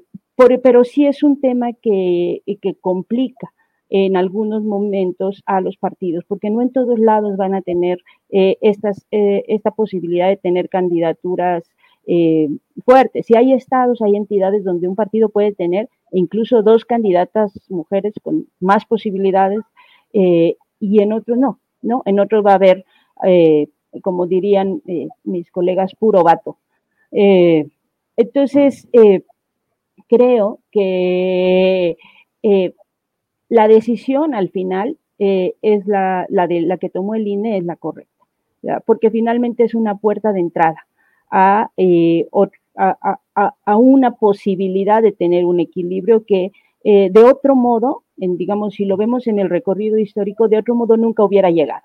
pero 0.64 0.84
sí 0.86 1.06
es 1.06 1.22
un 1.24 1.42
tema 1.42 1.74
que, 1.74 2.42
que 2.62 2.76
complica 2.80 3.52
en 3.90 4.16
algunos 4.16 4.64
momentos 4.64 5.42
a 5.46 5.62
los 5.62 5.76
partidos, 5.78 6.24
porque 6.28 6.50
no 6.50 6.62
en 6.62 6.72
todos 6.72 7.00
lados 7.00 7.36
van 7.38 7.56
a 7.56 7.62
tener 7.62 8.00
eh, 8.30 8.58
eh, 8.62 9.44
esta 9.48 9.72
posibilidad 9.72 10.30
de 10.30 10.38
tener 10.38 10.70
candidaturas 10.70 11.64
eh, 12.06 12.50
fuertes. 12.86 13.26
Si 13.26 13.36
hay 13.36 13.54
estados, 13.54 14.02
hay 14.02 14.16
entidades 14.16 14.64
donde 14.64 14.88
un 14.88 14.96
partido 14.96 15.30
puede 15.30 15.54
tener 15.54 15.90
incluso 16.12 16.62
dos 16.62 16.86
candidatas 16.86 17.52
mujeres 17.70 18.14
con 18.22 18.48
más 18.60 18.86
posibilidades 18.86 19.60
y 20.12 21.02
en 21.02 21.14
otros 21.14 21.38
no, 21.38 21.60
¿no? 21.82 22.02
En 22.06 22.20
otros 22.20 22.46
va 22.46 22.52
a 22.52 22.56
haber, 22.56 22.86
como 24.02 24.28
dirían 24.28 24.82
mis 25.24 25.52
colegas, 25.52 25.96
puro 25.96 26.24
vato. 26.24 26.58
entonces, 27.12 28.88
creo 30.08 30.60
que 30.72 31.98
la 33.50 33.68
decisión 33.68 34.36
al 34.36 34.50
final 34.50 34.98
eh, 35.18 35.56
es 35.62 35.86
la, 35.86 36.28
de 36.30 36.62
la 36.62 36.78
que 36.78 36.90
tomó 36.90 37.16
el 37.16 37.28
INE, 37.28 37.58
es 37.58 37.66
la 37.66 37.76
correcta, 37.76 38.26
porque 38.86 39.12
finalmente 39.12 39.64
es 39.64 39.76
una 39.76 39.98
puerta 39.98 40.32
de 40.32 40.40
entrada 40.40 40.86
eh, 41.76 42.26
a, 42.78 43.20
a, 43.66 43.78
una 43.78 44.12
posibilidad 44.16 45.02
de 45.02 45.12
tener 45.12 45.44
un 45.44 45.60
equilibrio 45.60 46.24
que 46.26 46.52
eh, 46.84 47.10
de 47.12 47.24
otro 47.24 47.56
modo, 47.56 48.04
en, 48.18 48.38
digamos, 48.38 48.76
si 48.76 48.86
lo 48.86 48.98
vemos 48.98 49.28
en 49.28 49.40
el 49.40 49.50
recorrido 49.50 49.98
histórico, 49.98 50.48
de 50.48 50.58
otro 50.58 50.76
modo 50.76 50.98
nunca 50.98 51.24
hubiera 51.24 51.50
llegado. 51.50 51.84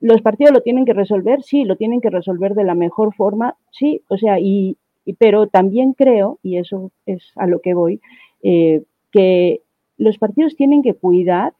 los 0.00 0.20
partidos 0.22 0.52
lo 0.52 0.60
tienen 0.60 0.84
que 0.84 0.92
resolver, 0.92 1.42
sí, 1.42 1.64
lo 1.64 1.76
tienen 1.76 2.00
que 2.00 2.10
resolver 2.10 2.54
de 2.54 2.64
la 2.64 2.74
mejor 2.74 3.14
forma, 3.14 3.56
sí, 3.70 4.02
o 4.08 4.18
sea, 4.18 4.38
y, 4.38 4.76
pero 5.18 5.46
también 5.46 5.94
creo, 5.94 6.38
y 6.42 6.58
eso 6.58 6.90
es 7.06 7.32
a 7.36 7.46
lo 7.46 7.60
que 7.60 7.74
voy, 7.74 8.00
que 8.42 9.62
los 9.96 10.18
partidos 10.18 10.56
tienen 10.56 10.82
que 10.82 10.94
cuidar 10.94 11.54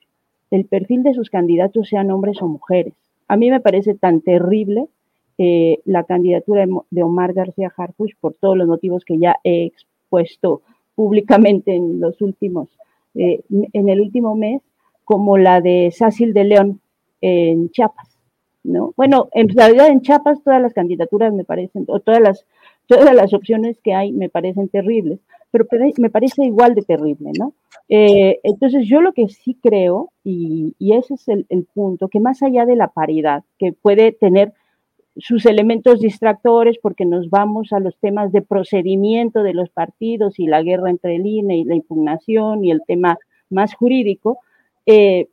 el 0.51 0.67
perfil 0.67 1.03
de 1.03 1.15
sus 1.15 1.31
candidatos, 1.31 1.89
sean 1.89 2.11
hombres 2.11 2.41
o 2.43 2.47
mujeres. 2.47 2.95
A 3.29 3.37
mí 3.37 3.51
me 3.51 3.61
parece 3.61 3.95
tan 3.95 4.21
terrible 4.21 4.87
eh, 5.39 5.81
la 5.85 6.05
candidatura 6.05 6.67
de 6.91 7.03
Omar 7.03 7.33
García 7.33 7.73
Harfuch 7.77 8.15
por 8.21 8.35
todos 8.35 8.57
los 8.57 8.69
motivos 8.69 9.05
que 9.05 9.19
ya 9.19 9.37
he 9.43 9.65
expuesto 9.65 10.63
públicamente 10.95 11.75
en 11.75 12.01
los 12.01 12.21
últimos, 12.21 12.69
eh, 13.15 13.41
en 13.51 13.89
el 13.89 14.01
último 14.01 14.35
mes, 14.35 14.63
como 15.05 15.37
la 15.39 15.61
de 15.61 15.93
Sácil 15.95 16.33
de 16.33 16.45
León 16.45 16.81
en 17.21 17.71
Chiapas. 17.71 18.15
¿no? 18.65 18.95
Bueno, 18.97 19.29
en 19.33 19.49
realidad 19.51 19.89
en 19.89 20.01
Chiapas 20.01 20.43
todas 20.43 20.61
las 20.61 20.73
candidaturas 20.73 21.33
me 21.33 21.45
parecen, 21.45 21.85
o 21.89 22.01
todas 22.01 22.21
las, 22.21 22.47
todas 22.87 23.15
las 23.15 23.35
opciones 23.35 23.79
que 23.81 23.95
hay 23.95 24.13
me 24.13 24.29
parecen 24.29 24.69
terribles, 24.69 25.21
pero 25.51 25.67
me 25.99 26.11
parece 26.11 26.45
igual 26.45 26.75
de 26.75 26.83
terrible, 26.83 27.31
¿no? 27.39 27.53
Eh, 27.89 28.41
entonces 28.43 28.89
yo 28.89 29.01
lo 29.01 29.13
que 29.13 29.29
sí 29.29 29.57
creo, 29.63 30.11
y, 30.25 30.75
ese 30.81 31.15
es 31.15 31.29
el, 31.29 31.67
punto, 31.75 32.09
que 32.09 32.19
más 32.19 32.43
allá 32.43 32.67
de 32.67 32.75
la 32.75 32.89
paridad, 32.89 33.45
que 33.59 33.73
puede 33.73 34.11
tener 34.11 34.53
sus 35.17 35.47
elementos 35.47 36.01
distractores 36.01 36.79
porque 36.83 37.05
nos 37.05 37.31
vamos 37.31 37.73
a 37.73 37.81
los 37.81 37.97
temas 37.99 38.33
de 38.33 38.43
procedimiento 38.43 39.43
de 39.43 39.55
los 39.55 39.71
partidos 39.71 40.39
y 40.39 40.47
la 40.47 40.63
guerra 40.63 40.91
entre 40.91 41.17
el 41.17 41.27
INE 41.27 41.59
y 41.59 41.65
la 41.65 41.77
impugnación 41.77 42.65
y 42.65 42.71
el 42.71 42.83
tema 42.87 43.19
más 43.51 43.75
jurídico, 43.75 44.39
eh, 44.87 45.29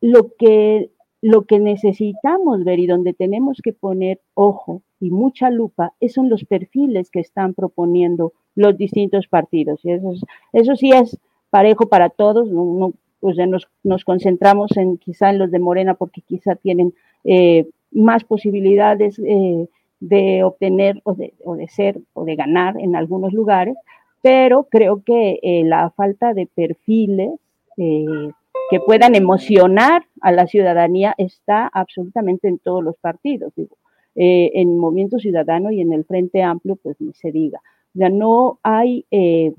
lo, 0.00 0.34
que, 0.38 0.90
lo 1.22 1.46
que 1.46 1.58
necesitamos 1.58 2.64
ver 2.64 2.78
y 2.78 2.86
donde 2.86 3.14
tenemos 3.14 3.60
que 3.62 3.72
poner 3.72 4.20
ojo 4.34 4.82
y 5.00 5.10
mucha 5.10 5.50
lupa 5.50 5.94
son 6.08 6.28
los 6.28 6.44
perfiles 6.44 7.10
que 7.10 7.20
están 7.20 7.54
proponiendo 7.54 8.32
los 8.54 8.76
distintos 8.76 9.26
partidos. 9.28 9.84
Y 9.84 9.92
eso, 9.92 10.12
eso 10.52 10.76
sí 10.76 10.90
es 10.92 11.18
parejo 11.50 11.88
para 11.88 12.10
todos, 12.10 12.50
no, 12.50 12.92
pues 13.20 13.36
nos, 13.48 13.68
nos, 13.82 14.04
concentramos 14.04 14.76
en 14.76 14.98
quizá 14.98 15.30
en 15.30 15.38
los 15.38 15.50
de 15.50 15.58
Morena 15.58 15.94
porque 15.94 16.20
quizá 16.20 16.54
tienen 16.54 16.94
eh, 17.24 17.66
más 17.90 18.24
posibilidades 18.24 19.18
eh, 19.18 19.68
de 20.00 20.44
obtener 20.44 21.00
o 21.04 21.14
de, 21.14 21.34
o 21.44 21.56
de, 21.56 21.68
ser 21.68 21.98
o 22.12 22.24
de 22.24 22.36
ganar 22.36 22.78
en 22.78 22.96
algunos 22.96 23.32
lugares, 23.32 23.76
pero 24.22 24.64
creo 24.64 25.02
que 25.04 25.38
eh, 25.42 25.62
la 25.64 25.90
falta 25.90 26.34
de 26.34 26.46
perfiles 26.46 27.30
que 27.78 28.80
puedan 28.80 29.14
emocionar 29.14 30.06
a 30.22 30.32
la 30.32 30.46
ciudadanía 30.46 31.14
está 31.18 31.66
absolutamente 31.66 32.48
en 32.48 32.58
todos 32.58 32.82
los 32.82 32.96
partidos. 32.96 33.52
Digo, 33.54 33.76
en 34.14 34.78
Movimiento 34.78 35.18
Ciudadano 35.18 35.70
y 35.70 35.82
en 35.82 35.92
el 35.92 36.06
Frente 36.06 36.42
Amplio, 36.42 36.76
pues 36.76 36.98
ni 36.98 37.12
se 37.12 37.32
diga. 37.32 37.60
Ya 37.96 38.10
no 38.10 38.58
hay, 38.62 39.06
eh, 39.10 39.54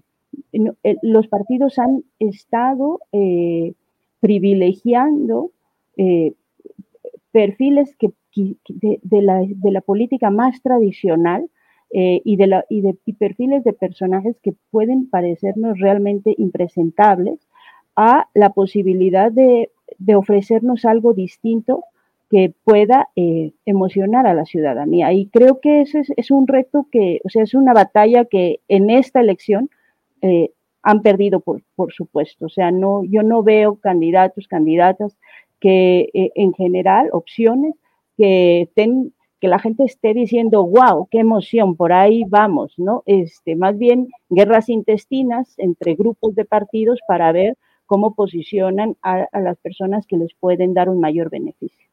eh, 0.54 0.98
los 1.02 1.28
partidos 1.28 1.80
han 1.80 2.04
estado 2.20 3.00
eh, 3.12 3.74
privilegiando 4.20 5.50
perfiles 7.38 7.96
de, 8.00 9.22
la, 9.22 9.82
política 9.82 10.32
más 10.32 10.60
tradicional 10.64 11.48
y, 11.92 12.36
de 12.36 12.48
la, 12.48 12.66
y, 12.68 12.82
de, 12.82 12.98
perfiles 13.20 13.64
de 13.64 13.74
personajes 13.74 14.40
que 14.42 14.56
pueden 14.72 15.08
parecernos 15.08 15.78
realmente 15.80 16.34
impresentables 16.40 17.48
a 17.96 18.28
la 18.34 18.54
posibilidad 18.54 19.32
de, 19.32 19.70
de 20.00 20.16
ofrecernos 20.16 20.84
algo 20.84 21.14
distinto 21.14 21.84
que 22.32 22.56
pueda 22.64 23.10
eh, 23.16 23.52
emocionar 23.68 24.26
a 24.26 24.34
la 24.34 24.46
ciudadanía. 24.46 25.14
Y 25.14 25.28
creo 25.28 25.60
que 25.62 25.82
ese 25.82 26.02
es, 26.18 26.32
un 26.32 26.48
reto 26.48 26.88
que, 26.92 27.22
o 27.24 27.30
sea, 27.30 27.44
es 27.44 27.54
una 27.54 27.74
batalla 27.74 28.26
que 28.26 28.62
en 28.68 28.90
esta 28.90 29.20
elección 29.20 29.70
eh, 30.24 30.50
han 30.82 31.04
perdido, 31.04 31.40
por, 31.40 31.62
por, 31.76 31.94
supuesto. 31.94 32.48
O 32.48 32.50
sea, 32.50 32.72
no, 32.72 33.04
yo 33.04 33.22
no 33.22 33.44
veo 33.44 33.76
candidatos, 33.76 34.48
candidatas 34.48 35.16
que 35.60 36.10
eh, 36.14 36.32
en 36.36 36.54
general, 36.54 37.10
opciones 37.12 37.76
que 38.18 38.62
estén 38.62 39.14
que 39.40 39.48
la 39.48 39.60
gente 39.60 39.84
esté 39.84 40.16
diciendo, 40.16 40.66
wow, 40.66 41.08
qué 41.12 41.20
emoción, 41.20 41.76
por 41.76 41.94
ahí 41.94 42.24
vamos, 42.28 42.74
¿no? 42.78 43.04
Este, 43.06 43.56
más 43.56 43.78
bien 43.78 44.08
guerras 44.30 44.68
intestinas 44.68 45.54
entre 45.58 45.94
grupos 45.94 46.34
de 46.34 46.44
partidos 46.44 47.00
para 47.08 47.32
ver 47.32 47.56
cómo 47.86 48.16
posicionan 48.16 48.98
a 49.04 49.28
las 49.40 49.58
personas 49.60 50.08
que 50.08 50.18
les 50.18 50.34
pueden 50.34 50.74
dar 50.74 50.90
un 50.90 51.00
mayor 51.00 51.30
beneficio. 51.30 51.88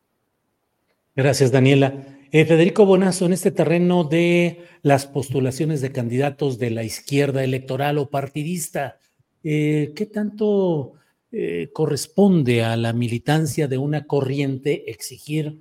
Gracias, 1.15 1.53
Daniela. 1.53 1.93
Eh, 2.33 2.45
Federico 2.45 2.85
Bonazo, 2.85 3.27
en 3.27 3.33
este 3.33 3.53
terreno 3.53 4.03
de 4.03 4.59
las 4.83 5.07
postulaciones 5.07 5.81
de 5.81 5.93
candidatos 5.93 6.59
de 6.59 6.71
la 6.71 6.83
izquierda 6.83 7.45
electoral 7.45 7.99
o 7.99 8.11
partidista, 8.11 8.99
eh, 9.45 9.93
¿qué 9.95 10.07
tanto 10.07 10.95
eh, 11.37 11.71
corresponde 11.73 12.63
a 12.63 12.77
la 12.77 12.93
militancia 12.93 13.67
de 13.67 13.77
una 13.77 14.07
corriente 14.07 14.89
exigir 14.89 15.59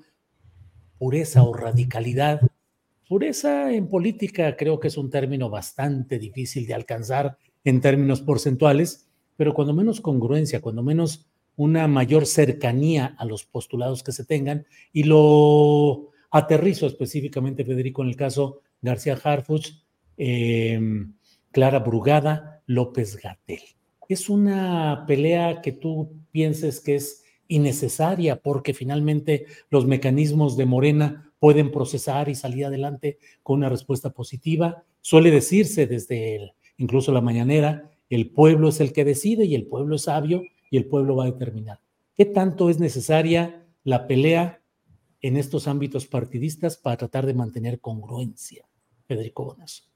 pureza 1.00 1.42
o 1.42 1.52
radicalidad? 1.52 2.42
Pureza 3.10 3.74
en 3.74 3.88
política 3.88 4.56
creo 4.56 4.80
que 4.80 4.90
es 4.90 4.98
un 4.98 5.10
término 5.10 5.50
bastante 5.50 6.20
difícil 6.20 6.68
de 6.68 6.76
alcanzar 6.76 7.40
en 7.64 7.82
términos 7.82 8.22
porcentuales, 8.22 9.10
pero 9.36 9.56
cuando 9.56 9.74
menos 9.74 10.00
congruencia, 10.00 10.62
cuando 10.62 10.84
menos 10.84 11.26
una 11.56 11.88
mayor 11.88 12.28
cercanía 12.28 13.16
a 13.18 13.26
los 13.26 13.44
postulados 13.44 14.04
que 14.04 14.12
se 14.12 14.26
tengan 14.26 14.68
y 14.92 15.06
lo 15.06 16.12
aterrizo 16.30 16.86
específicamente, 16.86 17.66
Federico, 17.66 18.04
en 18.04 18.10
el 18.10 18.16
caso 18.16 18.62
García 18.80 19.20
Harfuch, 19.24 19.72
em, 20.18 21.16
Clara 21.50 21.80
Brugada, 21.80 22.62
López 22.68 23.18
Gatel. 23.18 23.62
Es 24.10 24.30
una 24.30 25.06
pelea 25.08 25.62
que 25.62 25.72
tú 25.72 26.12
pienses 26.32 26.80
que 26.80 26.96
es 26.96 27.24
innecesaria 27.48 28.42
porque 28.42 28.74
finalmente 28.74 29.46
los 29.70 29.86
mecanismos 29.86 30.58
de 30.58 30.66
Morena 30.66 31.32
pueden 31.40 31.72
procesar 31.72 32.30
y 32.30 32.36
salir 32.36 32.66
adelante 32.66 33.20
con 33.44 33.60
una 33.60 33.70
respuesta 33.70 34.12
positiva. 34.12 34.84
Suele 35.02 35.30
decirse 35.30 35.88
desde 35.88 36.54
incluso 36.78 37.12
la 37.12 37.22
mañanera, 37.22 37.92
el 38.10 38.30
pueblo 38.30 38.70
es 38.70 38.80
el 38.80 38.94
que 38.94 39.06
decide 39.06 39.46
y 39.46 39.56
el 39.56 39.68
pueblo 39.68 39.96
es 39.96 40.04
sabio 40.04 40.44
y 40.70 40.78
el 40.78 40.86
pueblo 40.86 41.16
va 41.16 41.26
a 41.26 41.32
determinar. 41.32 41.80
¿Qué 42.16 42.26
tanto 42.26 42.70
es 42.70 42.80
necesaria 42.80 43.66
la 43.84 44.08
pelea 44.08 44.62
en 45.22 45.38
estos 45.38 45.68
ámbitos 45.68 46.06
partidistas 46.06 46.78
para 46.78 46.98
tratar 46.98 47.26
de 47.26 47.34
mantener 47.34 47.80
congruencia? 47.80 48.66
Federico 49.08 49.46
Bonazo. 49.46 49.93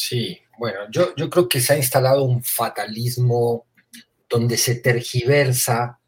Sí, 0.00 0.38
bueno, 0.56 0.78
yo, 0.92 1.12
yo 1.16 1.28
creo 1.28 1.48
que 1.48 1.60
se 1.60 1.72
ha 1.72 1.76
instalado 1.76 2.22
un 2.22 2.44
fatalismo 2.44 3.66
donde 4.28 4.56
se 4.56 4.76
tergiversa 4.76 5.98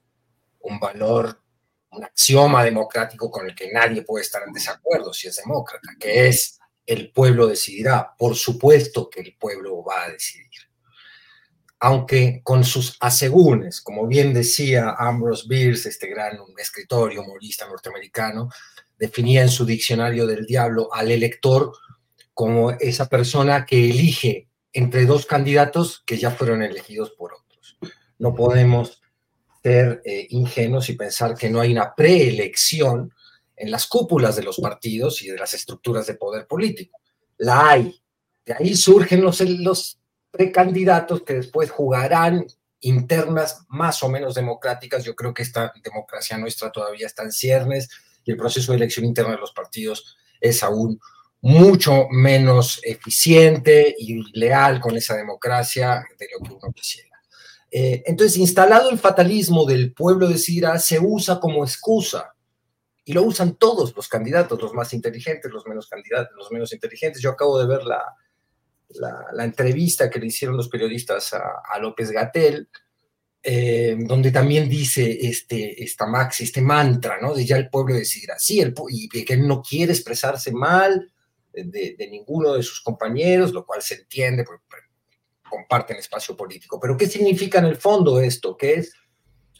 un 0.60 0.78
valor 0.78 1.42
un 1.90 2.04
axioma 2.04 2.62
democrático 2.62 3.28
con 3.32 3.48
el 3.48 3.54
que 3.56 3.72
nadie 3.72 4.02
puede 4.02 4.24
estar 4.24 4.44
en 4.46 4.52
desacuerdo 4.52 5.12
si 5.12 5.26
es 5.26 5.34
demócrata, 5.36 5.88
que 5.98 6.28
es 6.28 6.60
el 6.86 7.10
pueblo 7.10 7.48
decidirá. 7.48 8.14
Por 8.16 8.36
supuesto 8.36 9.10
que 9.10 9.22
el 9.22 9.36
pueblo 9.36 9.82
va 9.82 10.04
a 10.04 10.10
decidir. 10.10 10.46
Aunque 11.80 12.42
con 12.44 12.62
sus 12.62 12.96
asegúnes, 13.00 13.80
como 13.80 14.06
bien 14.06 14.32
decía 14.32 14.94
Ambrose 14.98 15.48
Bierce, 15.48 15.88
este 15.88 16.06
gran 16.06 16.38
escritor 16.58 17.12
y 17.12 17.18
humorista 17.18 17.66
norteamericano, 17.66 18.50
definía 18.96 19.42
en 19.42 19.48
su 19.48 19.66
diccionario 19.66 20.28
del 20.28 20.46
diablo 20.46 20.90
al 20.92 21.10
elector 21.10 21.72
como 22.40 22.70
esa 22.70 23.06
persona 23.06 23.66
que 23.66 23.90
elige 23.90 24.48
entre 24.72 25.04
dos 25.04 25.26
candidatos 25.26 26.02
que 26.06 26.16
ya 26.16 26.30
fueron 26.30 26.62
elegidos 26.62 27.10
por 27.10 27.34
otros. 27.34 27.76
No 28.18 28.34
podemos 28.34 29.02
ser 29.62 30.00
eh, 30.06 30.26
ingenuos 30.30 30.88
y 30.88 30.94
pensar 30.94 31.34
que 31.34 31.50
no 31.50 31.60
hay 31.60 31.72
una 31.72 31.94
preelección 31.94 33.12
en 33.56 33.70
las 33.70 33.86
cúpulas 33.86 34.36
de 34.36 34.42
los 34.42 34.56
partidos 34.56 35.20
y 35.20 35.28
de 35.28 35.36
las 35.36 35.52
estructuras 35.52 36.06
de 36.06 36.14
poder 36.14 36.46
político. 36.46 36.98
La 37.36 37.72
hay. 37.72 38.02
De 38.46 38.54
ahí 38.54 38.74
surgen 38.74 39.20
los, 39.20 39.42
los 39.42 40.00
precandidatos 40.30 41.22
que 41.24 41.34
después 41.34 41.70
jugarán 41.70 42.46
internas 42.80 43.66
más 43.68 44.02
o 44.02 44.08
menos 44.08 44.34
democráticas. 44.34 45.04
Yo 45.04 45.14
creo 45.14 45.34
que 45.34 45.42
esta 45.42 45.74
democracia 45.84 46.38
nuestra 46.38 46.72
todavía 46.72 47.06
está 47.06 47.22
en 47.22 47.32
ciernes 47.32 47.90
y 48.24 48.30
el 48.30 48.38
proceso 48.38 48.72
de 48.72 48.78
elección 48.78 49.04
interna 49.04 49.32
de 49.32 49.40
los 49.40 49.52
partidos 49.52 50.16
es 50.40 50.62
aún 50.62 50.98
mucho 51.42 52.06
menos 52.10 52.80
eficiente 52.82 53.94
y 53.98 54.22
leal 54.38 54.80
con 54.80 54.96
esa 54.96 55.16
democracia 55.16 56.04
de 56.18 56.28
lo 56.32 56.46
que 56.46 56.54
uno 56.54 56.72
quisiera. 56.72 57.08
Eh, 57.70 58.02
entonces, 58.06 58.36
instalado 58.36 58.90
el 58.90 58.98
fatalismo 58.98 59.64
del 59.64 59.92
pueblo 59.92 60.28
de 60.28 60.38
Sira, 60.38 60.78
se 60.78 60.98
usa 60.98 61.38
como 61.40 61.64
excusa 61.64 62.34
y 63.04 63.12
lo 63.12 63.22
usan 63.22 63.56
todos 63.56 63.94
los 63.96 64.08
candidatos, 64.08 64.60
los 64.60 64.74
más 64.74 64.92
inteligentes, 64.92 65.50
los 65.50 65.66
menos 65.66 65.88
candidatos, 65.88 66.36
los 66.36 66.50
menos 66.50 66.72
inteligentes. 66.72 67.22
Yo 67.22 67.30
acabo 67.30 67.58
de 67.58 67.66
ver 67.66 67.84
la, 67.84 68.04
la, 69.32 69.44
entrevista 69.44 70.10
que 70.10 70.18
le 70.18 70.26
hicieron 70.26 70.56
los 70.56 70.68
periodistas 70.68 71.32
a, 71.32 71.78
López 71.80 72.10
Gatel, 72.10 72.68
eh, 73.42 73.96
donde 73.98 74.30
también 74.30 74.68
dice 74.68 75.18
este, 75.22 75.82
esta 75.82 76.06
max, 76.06 76.40
este 76.42 76.60
mantra, 76.60 77.18
¿no? 77.20 77.34
De 77.34 77.46
ya 77.46 77.56
el 77.56 77.70
pueblo 77.70 77.94
decidirá, 77.94 78.38
sí, 78.38 78.60
el, 78.60 78.74
y 78.90 79.08
que 79.08 79.32
él 79.32 79.46
no 79.46 79.62
quiere 79.62 79.92
expresarse 79.92 80.52
mal, 80.52 81.10
de, 81.52 82.08
ninguno 82.10 82.54
de 82.54 82.62
sus 82.62 82.80
compañeros, 82.80 83.52
lo 83.52 83.64
cual 83.64 83.82
se 83.82 83.94
entiende 83.94 84.44
porque 84.44 84.64
comparten 85.48 85.96
espacio 85.96 86.36
político. 86.36 86.78
Pero 86.80 86.96
¿qué 86.96 87.06
significa 87.06 87.58
en 87.58 87.66
el 87.66 87.76
fondo 87.76 88.20
esto? 88.20 88.56
Que 88.56 88.74
es, 88.74 88.92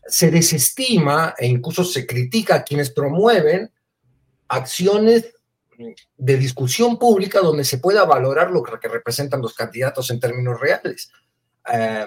se 0.07 0.31
desestima 0.31 1.35
e 1.37 1.47
incluso 1.47 1.85
se 1.85 2.07
critica 2.07 2.57
a 2.57 2.65
quienes 2.65 2.91
promueven 2.91 3.73
acciones 4.49 5.35
de 6.17 6.37
discusión 6.37 6.99
pública 6.99 7.41
donde 7.41 7.65
se 7.65 7.79
pueda 7.79 8.05
valorar 8.05 8.51
lo 8.51 8.63
que 8.63 8.89
representan 8.89 9.41
los 9.41 9.55
candidatos 9.55 10.11
en 10.11 10.21
términos 10.21 10.61
reales. 10.61 11.11
Eh, 11.73 12.07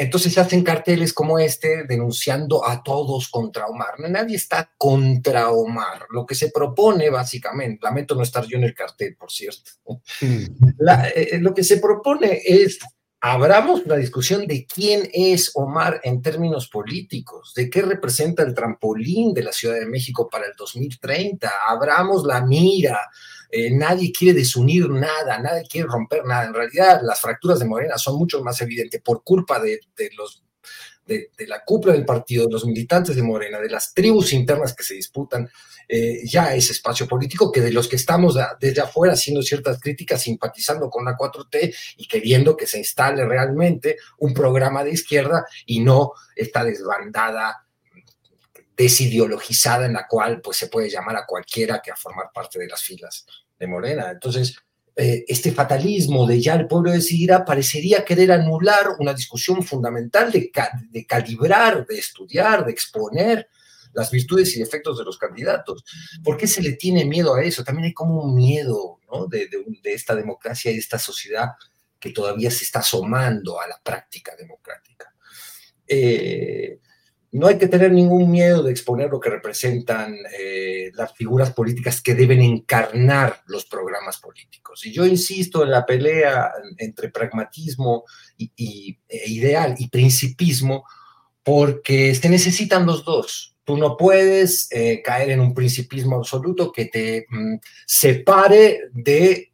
entonces 0.00 0.32
se 0.32 0.40
hacen 0.40 0.64
carteles 0.64 1.12
como 1.12 1.38
este 1.38 1.84
denunciando 1.84 2.66
a 2.66 2.82
todos 2.82 3.28
contra 3.28 3.66
Omar. 3.66 4.00
Nadie 4.08 4.36
está 4.36 4.72
contra 4.78 5.50
Omar. 5.50 6.06
Lo 6.08 6.24
que 6.24 6.34
se 6.34 6.50
propone 6.50 7.10
básicamente, 7.10 7.80
lamento 7.82 8.14
no 8.14 8.22
estar 8.22 8.46
yo 8.46 8.56
en 8.56 8.64
el 8.64 8.74
cartel, 8.74 9.14
por 9.16 9.30
cierto, 9.30 9.72
mm. 10.22 10.44
eh, 11.14 11.38
lo 11.42 11.52
que 11.52 11.62
se 11.62 11.76
propone 11.76 12.40
es 12.42 12.78
abramos 13.20 13.86
la 13.86 13.96
discusión 13.96 14.46
de 14.46 14.66
quién 14.66 15.08
es 15.12 15.50
Omar 15.54 16.00
en 16.04 16.22
términos 16.22 16.68
políticos, 16.68 17.52
de 17.54 17.68
qué 17.68 17.82
representa 17.82 18.42
el 18.42 18.54
trampolín 18.54 19.34
de 19.34 19.42
la 19.42 19.52
Ciudad 19.52 19.74
de 19.74 19.86
México 19.86 20.28
para 20.30 20.46
el 20.46 20.52
2030, 20.56 21.50
abramos 21.68 22.24
la 22.24 22.40
mira, 22.40 22.98
eh, 23.50 23.70
nadie 23.70 24.12
quiere 24.12 24.38
desunir 24.38 24.88
nada, 24.88 25.38
nadie 25.38 25.66
quiere 25.68 25.88
romper 25.88 26.24
nada. 26.24 26.46
En 26.46 26.54
realidad, 26.54 27.00
las 27.02 27.20
fracturas 27.20 27.58
de 27.58 27.64
Morena 27.66 27.98
son 27.98 28.16
mucho 28.16 28.42
más 28.42 28.60
evidentes 28.62 29.02
por 29.02 29.22
culpa 29.24 29.60
de, 29.60 29.80
los 30.16 30.42
de, 31.10 31.46
la 31.46 31.64
cúpula 31.64 31.92
del 31.92 32.04
partido, 32.04 32.46
de 32.46 32.52
los 32.52 32.64
militantes 32.64 33.16
de 33.16 33.22
Morena, 33.22 33.58
de 33.58 33.68
las 33.68 33.92
tribus 33.92 34.32
internas 34.32 34.74
que 34.74 34.84
se 34.84 34.94
disputan 34.94 35.48
eh, 35.88 36.20
ya 36.24 36.54
ese 36.54 36.72
espacio 36.72 37.08
político, 37.08 37.50
que 37.50 37.60
de 37.60 37.72
los 37.72 37.88
que 37.88 37.96
estamos 37.96 38.38
desde 38.60 38.80
afuera 38.80 39.14
haciendo 39.14 39.42
ciertas 39.42 39.80
críticas, 39.80 40.22
simpatizando 40.22 40.88
con 40.88 41.04
la 41.04 41.16
4T 41.16 41.74
y 41.96 42.06
queriendo 42.06 42.56
que 42.56 42.66
se 42.66 42.78
instale 42.78 43.26
realmente 43.26 43.96
un 44.18 44.32
programa 44.32 44.84
de 44.84 44.92
izquierda 44.92 45.44
y 45.66 45.80
no 45.80 46.12
esta 46.36 46.64
desbandada 46.64 47.66
desideologizada 48.76 49.86
en 49.86 49.94
la 49.94 50.06
cual 50.06 50.40
pues 50.40 50.56
se 50.56 50.68
puede 50.68 50.88
llamar 50.88 51.16
a 51.16 51.26
cualquiera 51.26 51.82
que 51.82 51.90
a 51.90 51.96
formar 51.96 52.30
parte 52.32 52.58
de 52.58 52.68
las 52.68 52.82
filas 52.82 53.26
de 53.58 53.66
Morena. 53.66 54.10
Entonces, 54.10 54.56
eh, 54.96 55.24
este 55.28 55.52
fatalismo 55.52 56.26
de 56.26 56.40
ya 56.40 56.54
el 56.54 56.66
pueblo 56.66 56.90
decidirá 56.90 57.44
parecería 57.44 58.04
querer 58.04 58.32
anular 58.32 58.96
una 58.98 59.14
discusión 59.14 59.62
fundamental 59.62 60.30
de, 60.32 60.50
de 60.90 61.06
calibrar, 61.06 61.86
de 61.86 61.98
estudiar, 61.98 62.64
de 62.64 62.72
exponer 62.72 63.48
las 63.92 64.10
virtudes 64.10 64.54
y 64.56 64.60
defectos 64.60 64.98
de 64.98 65.04
los 65.04 65.18
candidatos. 65.18 65.84
¿Por 66.22 66.36
qué 66.36 66.46
se 66.46 66.62
le 66.62 66.72
tiene 66.72 67.04
miedo 67.04 67.34
a 67.34 67.42
eso? 67.42 67.64
También 67.64 67.86
hay 67.86 67.94
como 67.94 68.22
un 68.22 68.34
miedo 68.34 69.00
de, 69.28 69.48
esta 69.84 70.14
democracia 70.14 70.70
y 70.70 70.74
de 70.74 70.80
esta 70.80 70.98
sociedad 70.98 71.48
que 71.98 72.10
todavía 72.10 72.50
se 72.50 72.64
está 72.64 72.80
asomando 72.80 73.60
a 73.60 73.66
la 73.66 73.80
práctica 73.82 74.34
democrática. 74.36 75.14
Eh, 75.86 76.78
no 77.32 77.46
hay 77.46 77.58
que 77.58 77.68
tener 77.68 77.92
ningún 77.92 78.30
miedo 78.30 78.62
de 78.62 78.72
exponer 78.72 79.08
lo 79.08 79.20
que 79.20 79.30
representan 79.30 80.16
eh, 80.36 80.90
las 80.94 81.14
figuras 81.14 81.52
políticas 81.52 82.02
que 82.02 82.14
deben 82.14 82.40
encarnar 82.40 83.42
los 83.46 83.66
programas 83.66 84.18
políticos. 84.18 84.84
Y 84.84 84.92
yo 84.92 85.06
insisto 85.06 85.62
en 85.62 85.70
la 85.70 85.86
pelea 85.86 86.50
entre 86.78 87.10
pragmatismo 87.10 88.04
y, 88.36 88.98
e 89.08 89.30
ideal 89.30 89.76
y 89.78 89.88
principismo, 89.88 90.84
porque 91.44 92.14
se 92.16 92.28
necesitan 92.28 92.84
los 92.84 93.04
dos. 93.04 93.56
Tú 93.62 93.76
no 93.76 93.96
puedes 93.96 94.66
eh, 94.72 95.00
caer 95.00 95.30
en 95.30 95.40
un 95.40 95.54
principismo 95.54 96.16
absoluto 96.16 96.72
que 96.72 96.86
te 96.86 97.26
mm, 97.28 97.56
separe 97.86 98.88
de 98.92 99.52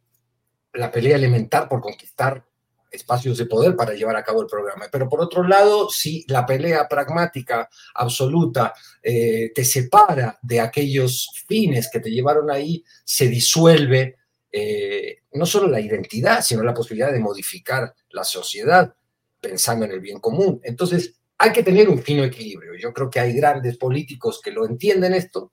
la 0.73 0.91
pelea 0.91 1.15
elemental 1.15 1.67
por 1.67 1.81
conquistar 1.81 2.46
espacios 2.91 3.37
de 3.37 3.45
poder 3.45 3.75
para 3.75 3.93
llevar 3.93 4.15
a 4.15 4.23
cabo 4.23 4.41
el 4.41 4.47
programa. 4.47 4.85
Pero 4.91 5.09
por 5.09 5.21
otro 5.21 5.43
lado, 5.43 5.89
si 5.89 6.25
la 6.27 6.45
pelea 6.45 6.87
pragmática 6.87 7.69
absoluta 7.95 8.73
eh, 9.01 9.51
te 9.53 9.63
separa 9.63 10.37
de 10.41 10.59
aquellos 10.59 11.29
fines 11.47 11.89
que 11.91 11.99
te 11.99 12.09
llevaron 12.09 12.49
ahí, 12.49 12.83
se 13.03 13.27
disuelve 13.27 14.15
eh, 14.51 15.23
no 15.33 15.45
solo 15.45 15.67
la 15.67 15.79
identidad, 15.79 16.41
sino 16.41 16.63
la 16.63 16.73
posibilidad 16.73 17.11
de 17.11 17.19
modificar 17.19 17.93
la 18.09 18.23
sociedad 18.23 18.93
pensando 19.39 19.85
en 19.85 19.91
el 19.91 19.99
bien 19.99 20.19
común. 20.19 20.59
Entonces, 20.63 21.19
hay 21.37 21.51
que 21.51 21.63
tener 21.63 21.89
un 21.89 22.01
fino 22.01 22.23
equilibrio. 22.23 22.73
Yo 22.79 22.91
creo 22.93 23.09
que 23.09 23.19
hay 23.19 23.33
grandes 23.33 23.77
políticos 23.77 24.41
que 24.43 24.51
lo 24.51 24.65
entienden 24.65 25.13
esto. 25.13 25.51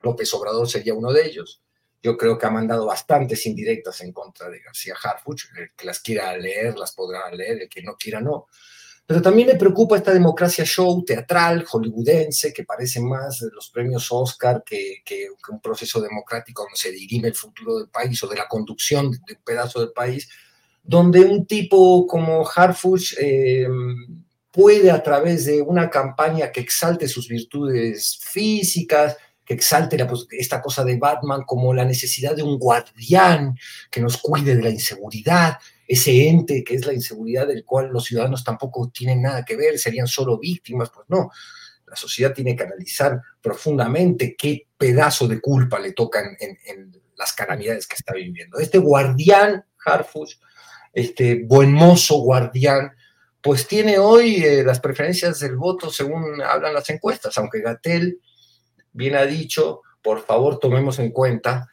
López 0.00 0.32
Obrador 0.34 0.68
sería 0.68 0.94
uno 0.94 1.12
de 1.12 1.26
ellos. 1.26 1.62
Yo 2.06 2.16
creo 2.16 2.38
que 2.38 2.46
ha 2.46 2.50
mandado 2.50 2.86
bastantes 2.86 3.44
indirectas 3.46 4.00
en 4.00 4.12
contra 4.12 4.48
de 4.48 4.60
García 4.60 4.94
Harfuch. 5.02 5.46
El 5.56 5.72
que 5.76 5.86
las 5.86 5.98
quiera 5.98 6.36
leer, 6.36 6.78
las 6.78 6.92
podrá 6.92 7.28
leer, 7.32 7.62
el 7.62 7.68
que 7.68 7.82
no 7.82 7.96
quiera, 7.96 8.20
no. 8.20 8.46
Pero 9.04 9.20
también 9.20 9.48
me 9.48 9.56
preocupa 9.56 9.96
esta 9.96 10.14
democracia 10.14 10.64
show 10.64 11.04
teatral, 11.04 11.64
hollywoodense, 11.64 12.52
que 12.52 12.62
parece 12.62 13.00
más 13.00 13.40
los 13.52 13.70
premios 13.70 14.06
Oscar 14.12 14.62
que, 14.64 15.02
un 15.50 15.60
proceso 15.60 16.00
democrático 16.00 16.62
donde 16.62 16.76
se 16.76 16.92
dirime 16.92 17.26
el 17.26 17.34
futuro 17.34 17.76
del 17.78 17.88
país 17.88 18.22
o 18.22 18.28
de 18.28 18.36
la 18.36 18.46
conducción 18.46 19.10
de 19.10 19.34
un 19.34 19.42
pedazo 19.44 19.80
del 19.80 19.90
país, 19.90 20.28
donde 20.84 21.24
un 21.24 21.44
tipo 21.44 22.06
como 22.06 22.48
Harfuch 22.48 23.14
eh, 23.18 23.66
puede 24.52 24.92
a 24.92 25.02
través 25.02 25.46
de 25.46 25.60
una 25.60 25.90
campaña 25.90 26.52
que 26.52 26.60
exalte 26.60 27.08
sus 27.08 27.26
virtudes 27.26 28.16
físicas, 28.22 29.16
que 29.46 29.54
exalte 29.54 29.96
esta 30.32 30.60
cosa 30.60 30.84
de 30.84 30.98
Batman 30.98 31.44
como 31.46 31.72
la 31.72 31.84
necesidad 31.84 32.34
de 32.34 32.42
un 32.42 32.58
guardián 32.58 33.56
que 33.90 34.00
nos 34.00 34.16
cuide 34.16 34.56
de 34.56 34.62
la 34.62 34.70
inseguridad, 34.70 35.58
ese 35.86 36.28
ente 36.28 36.64
que 36.64 36.74
es 36.74 36.84
la 36.84 36.92
inseguridad 36.92 37.46
del 37.46 37.64
cual 37.64 37.90
los 37.92 38.04
ciudadanos 38.04 38.42
tampoco 38.42 38.90
tienen 38.92 39.22
nada 39.22 39.44
que 39.44 39.56
ver, 39.56 39.78
serían 39.78 40.08
solo 40.08 40.36
víctimas, 40.38 40.90
pues 40.92 41.06
no. 41.08 41.30
La 41.86 41.94
sociedad 41.94 42.34
tiene 42.34 42.56
que 42.56 42.64
analizar 42.64 43.22
profundamente 43.40 44.34
qué 44.36 44.66
pedazo 44.76 45.28
de 45.28 45.40
culpa 45.40 45.78
le 45.78 45.92
tocan 45.92 46.36
en, 46.40 46.92
las 47.16 47.32
calamidades 47.32 47.86
que 47.86 47.94
está 47.94 48.12
viviendo. 48.12 48.58
Este 48.58 48.76
guardián, 48.76 49.64
Harfus, 49.86 50.38
este 50.92 51.44
buen 51.46 51.72
mozo 51.72 52.18
guardián, 52.18 52.92
pues 53.40 53.66
tiene 53.66 53.98
hoy 53.98 54.44
eh, 54.44 54.62
las 54.62 54.80
preferencias 54.80 55.40
del 55.40 55.56
voto 55.56 55.90
según 55.90 56.42
hablan 56.42 56.74
las 56.74 56.90
encuestas, 56.90 57.38
aunque 57.38 57.62
Gatel 57.62 58.20
bien 58.96 59.14
ha 59.14 59.26
dicho, 59.26 59.82
por 60.02 60.22
favor 60.24 60.58
tomemos 60.58 60.98
en 60.98 61.12
cuenta 61.12 61.68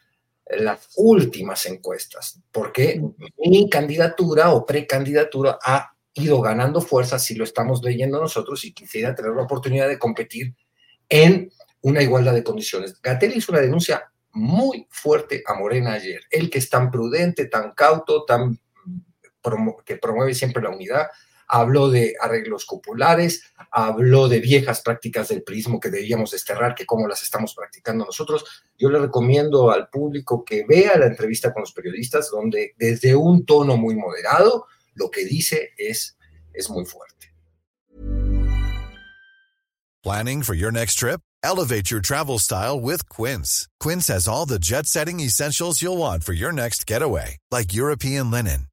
las 0.46 0.90
últimas 0.98 1.66
encuestas, 1.66 2.42
porque 2.52 3.02
mi 3.38 3.70
candidatura 3.70 4.52
o 4.52 4.66
precandidatura 4.66 5.58
ha 5.64 5.94
ido 6.14 6.42
ganando 6.42 6.82
fuerza 6.82 7.18
si 7.18 7.36
lo 7.36 7.44
estamos 7.44 7.82
leyendo 7.82 8.20
nosotros 8.20 8.64
y 8.66 8.74
quisiera 8.74 9.16
tener 9.16 9.32
la 9.32 9.44
oportunidad 9.44 9.88
de 9.88 9.98
competir 9.98 10.54
en 11.10 11.50
una 11.82 12.02
igualdad 12.02 12.34
de 12.34 12.44
condiciones. 12.44 13.02
Gatel 13.02 13.36
hizo 13.36 13.52
una 13.52 13.62
denuncia 13.62 14.12
muy 14.32 14.88
fuerte 14.90 15.44
a 15.46 15.54
Morena 15.54 15.94
ayer. 15.94 16.22
El 16.30 16.50
que 16.50 16.60
es 16.60 16.70
tan 16.70 16.92
prudente, 16.92 17.46
tan 17.46 17.72
cauto, 17.72 18.26
tan 18.26 18.60
que 19.86 19.98
promueve 19.98 20.34
siempre 20.34 20.64
la 20.64 20.70
unidad, 20.70 21.08
habló 21.54 21.92
de 21.92 22.16
arreglos 22.20 22.66
cupulares, 22.66 23.44
habló 23.70 24.28
de 24.28 24.40
viejas 24.40 24.82
prácticas 24.82 25.28
del 25.28 25.44
prismo 25.44 25.80
que 25.80 25.92
debíamos 25.92 26.32
desterrar, 26.32 26.74
que 26.74 26.88
cómo 26.88 27.08
las 27.08 27.22
estamos 27.22 27.54
practicando 27.54 28.06
nosotros. 28.06 28.44
Yo 28.76 28.90
le 28.90 28.98
recomiendo 28.98 29.70
al 29.70 29.88
público 29.88 30.44
que 30.44 30.66
vea 30.68 30.98
la 30.98 31.06
entrevista 31.06 31.54
con 31.54 31.62
los 31.62 31.72
periodistas, 31.72 32.32
donde 32.32 32.74
desde 32.78 33.16
un 33.16 33.46
tono 33.46 33.78
muy 33.78 33.96
moderado, 33.96 34.66
lo 34.96 35.12
que 35.12 35.26
dice 35.26 35.74
es, 35.78 36.18
es 36.54 36.72
muy 36.72 36.86
fuerte. 36.86 37.32
Planning 40.04 40.42
for 40.42 40.56
your 40.56 40.72
next 40.72 40.96
trip? 40.96 41.22
Elevate 41.44 41.92
your 41.92 42.02
travel 42.02 42.40
style 42.40 42.80
with 42.80 43.08
Quince. 43.10 43.68
Quince 43.80 44.08
has 44.08 44.28
all 44.28 44.48
the 44.48 44.58
jet-setting 44.60 45.20
essentials 45.20 45.84
you'll 45.84 45.98
want 46.00 46.24
for 46.24 46.34
your 46.34 46.52
next 46.52 46.88
getaway, 46.88 47.38
like 47.52 47.76
European 47.76 48.32
linen 48.32 48.73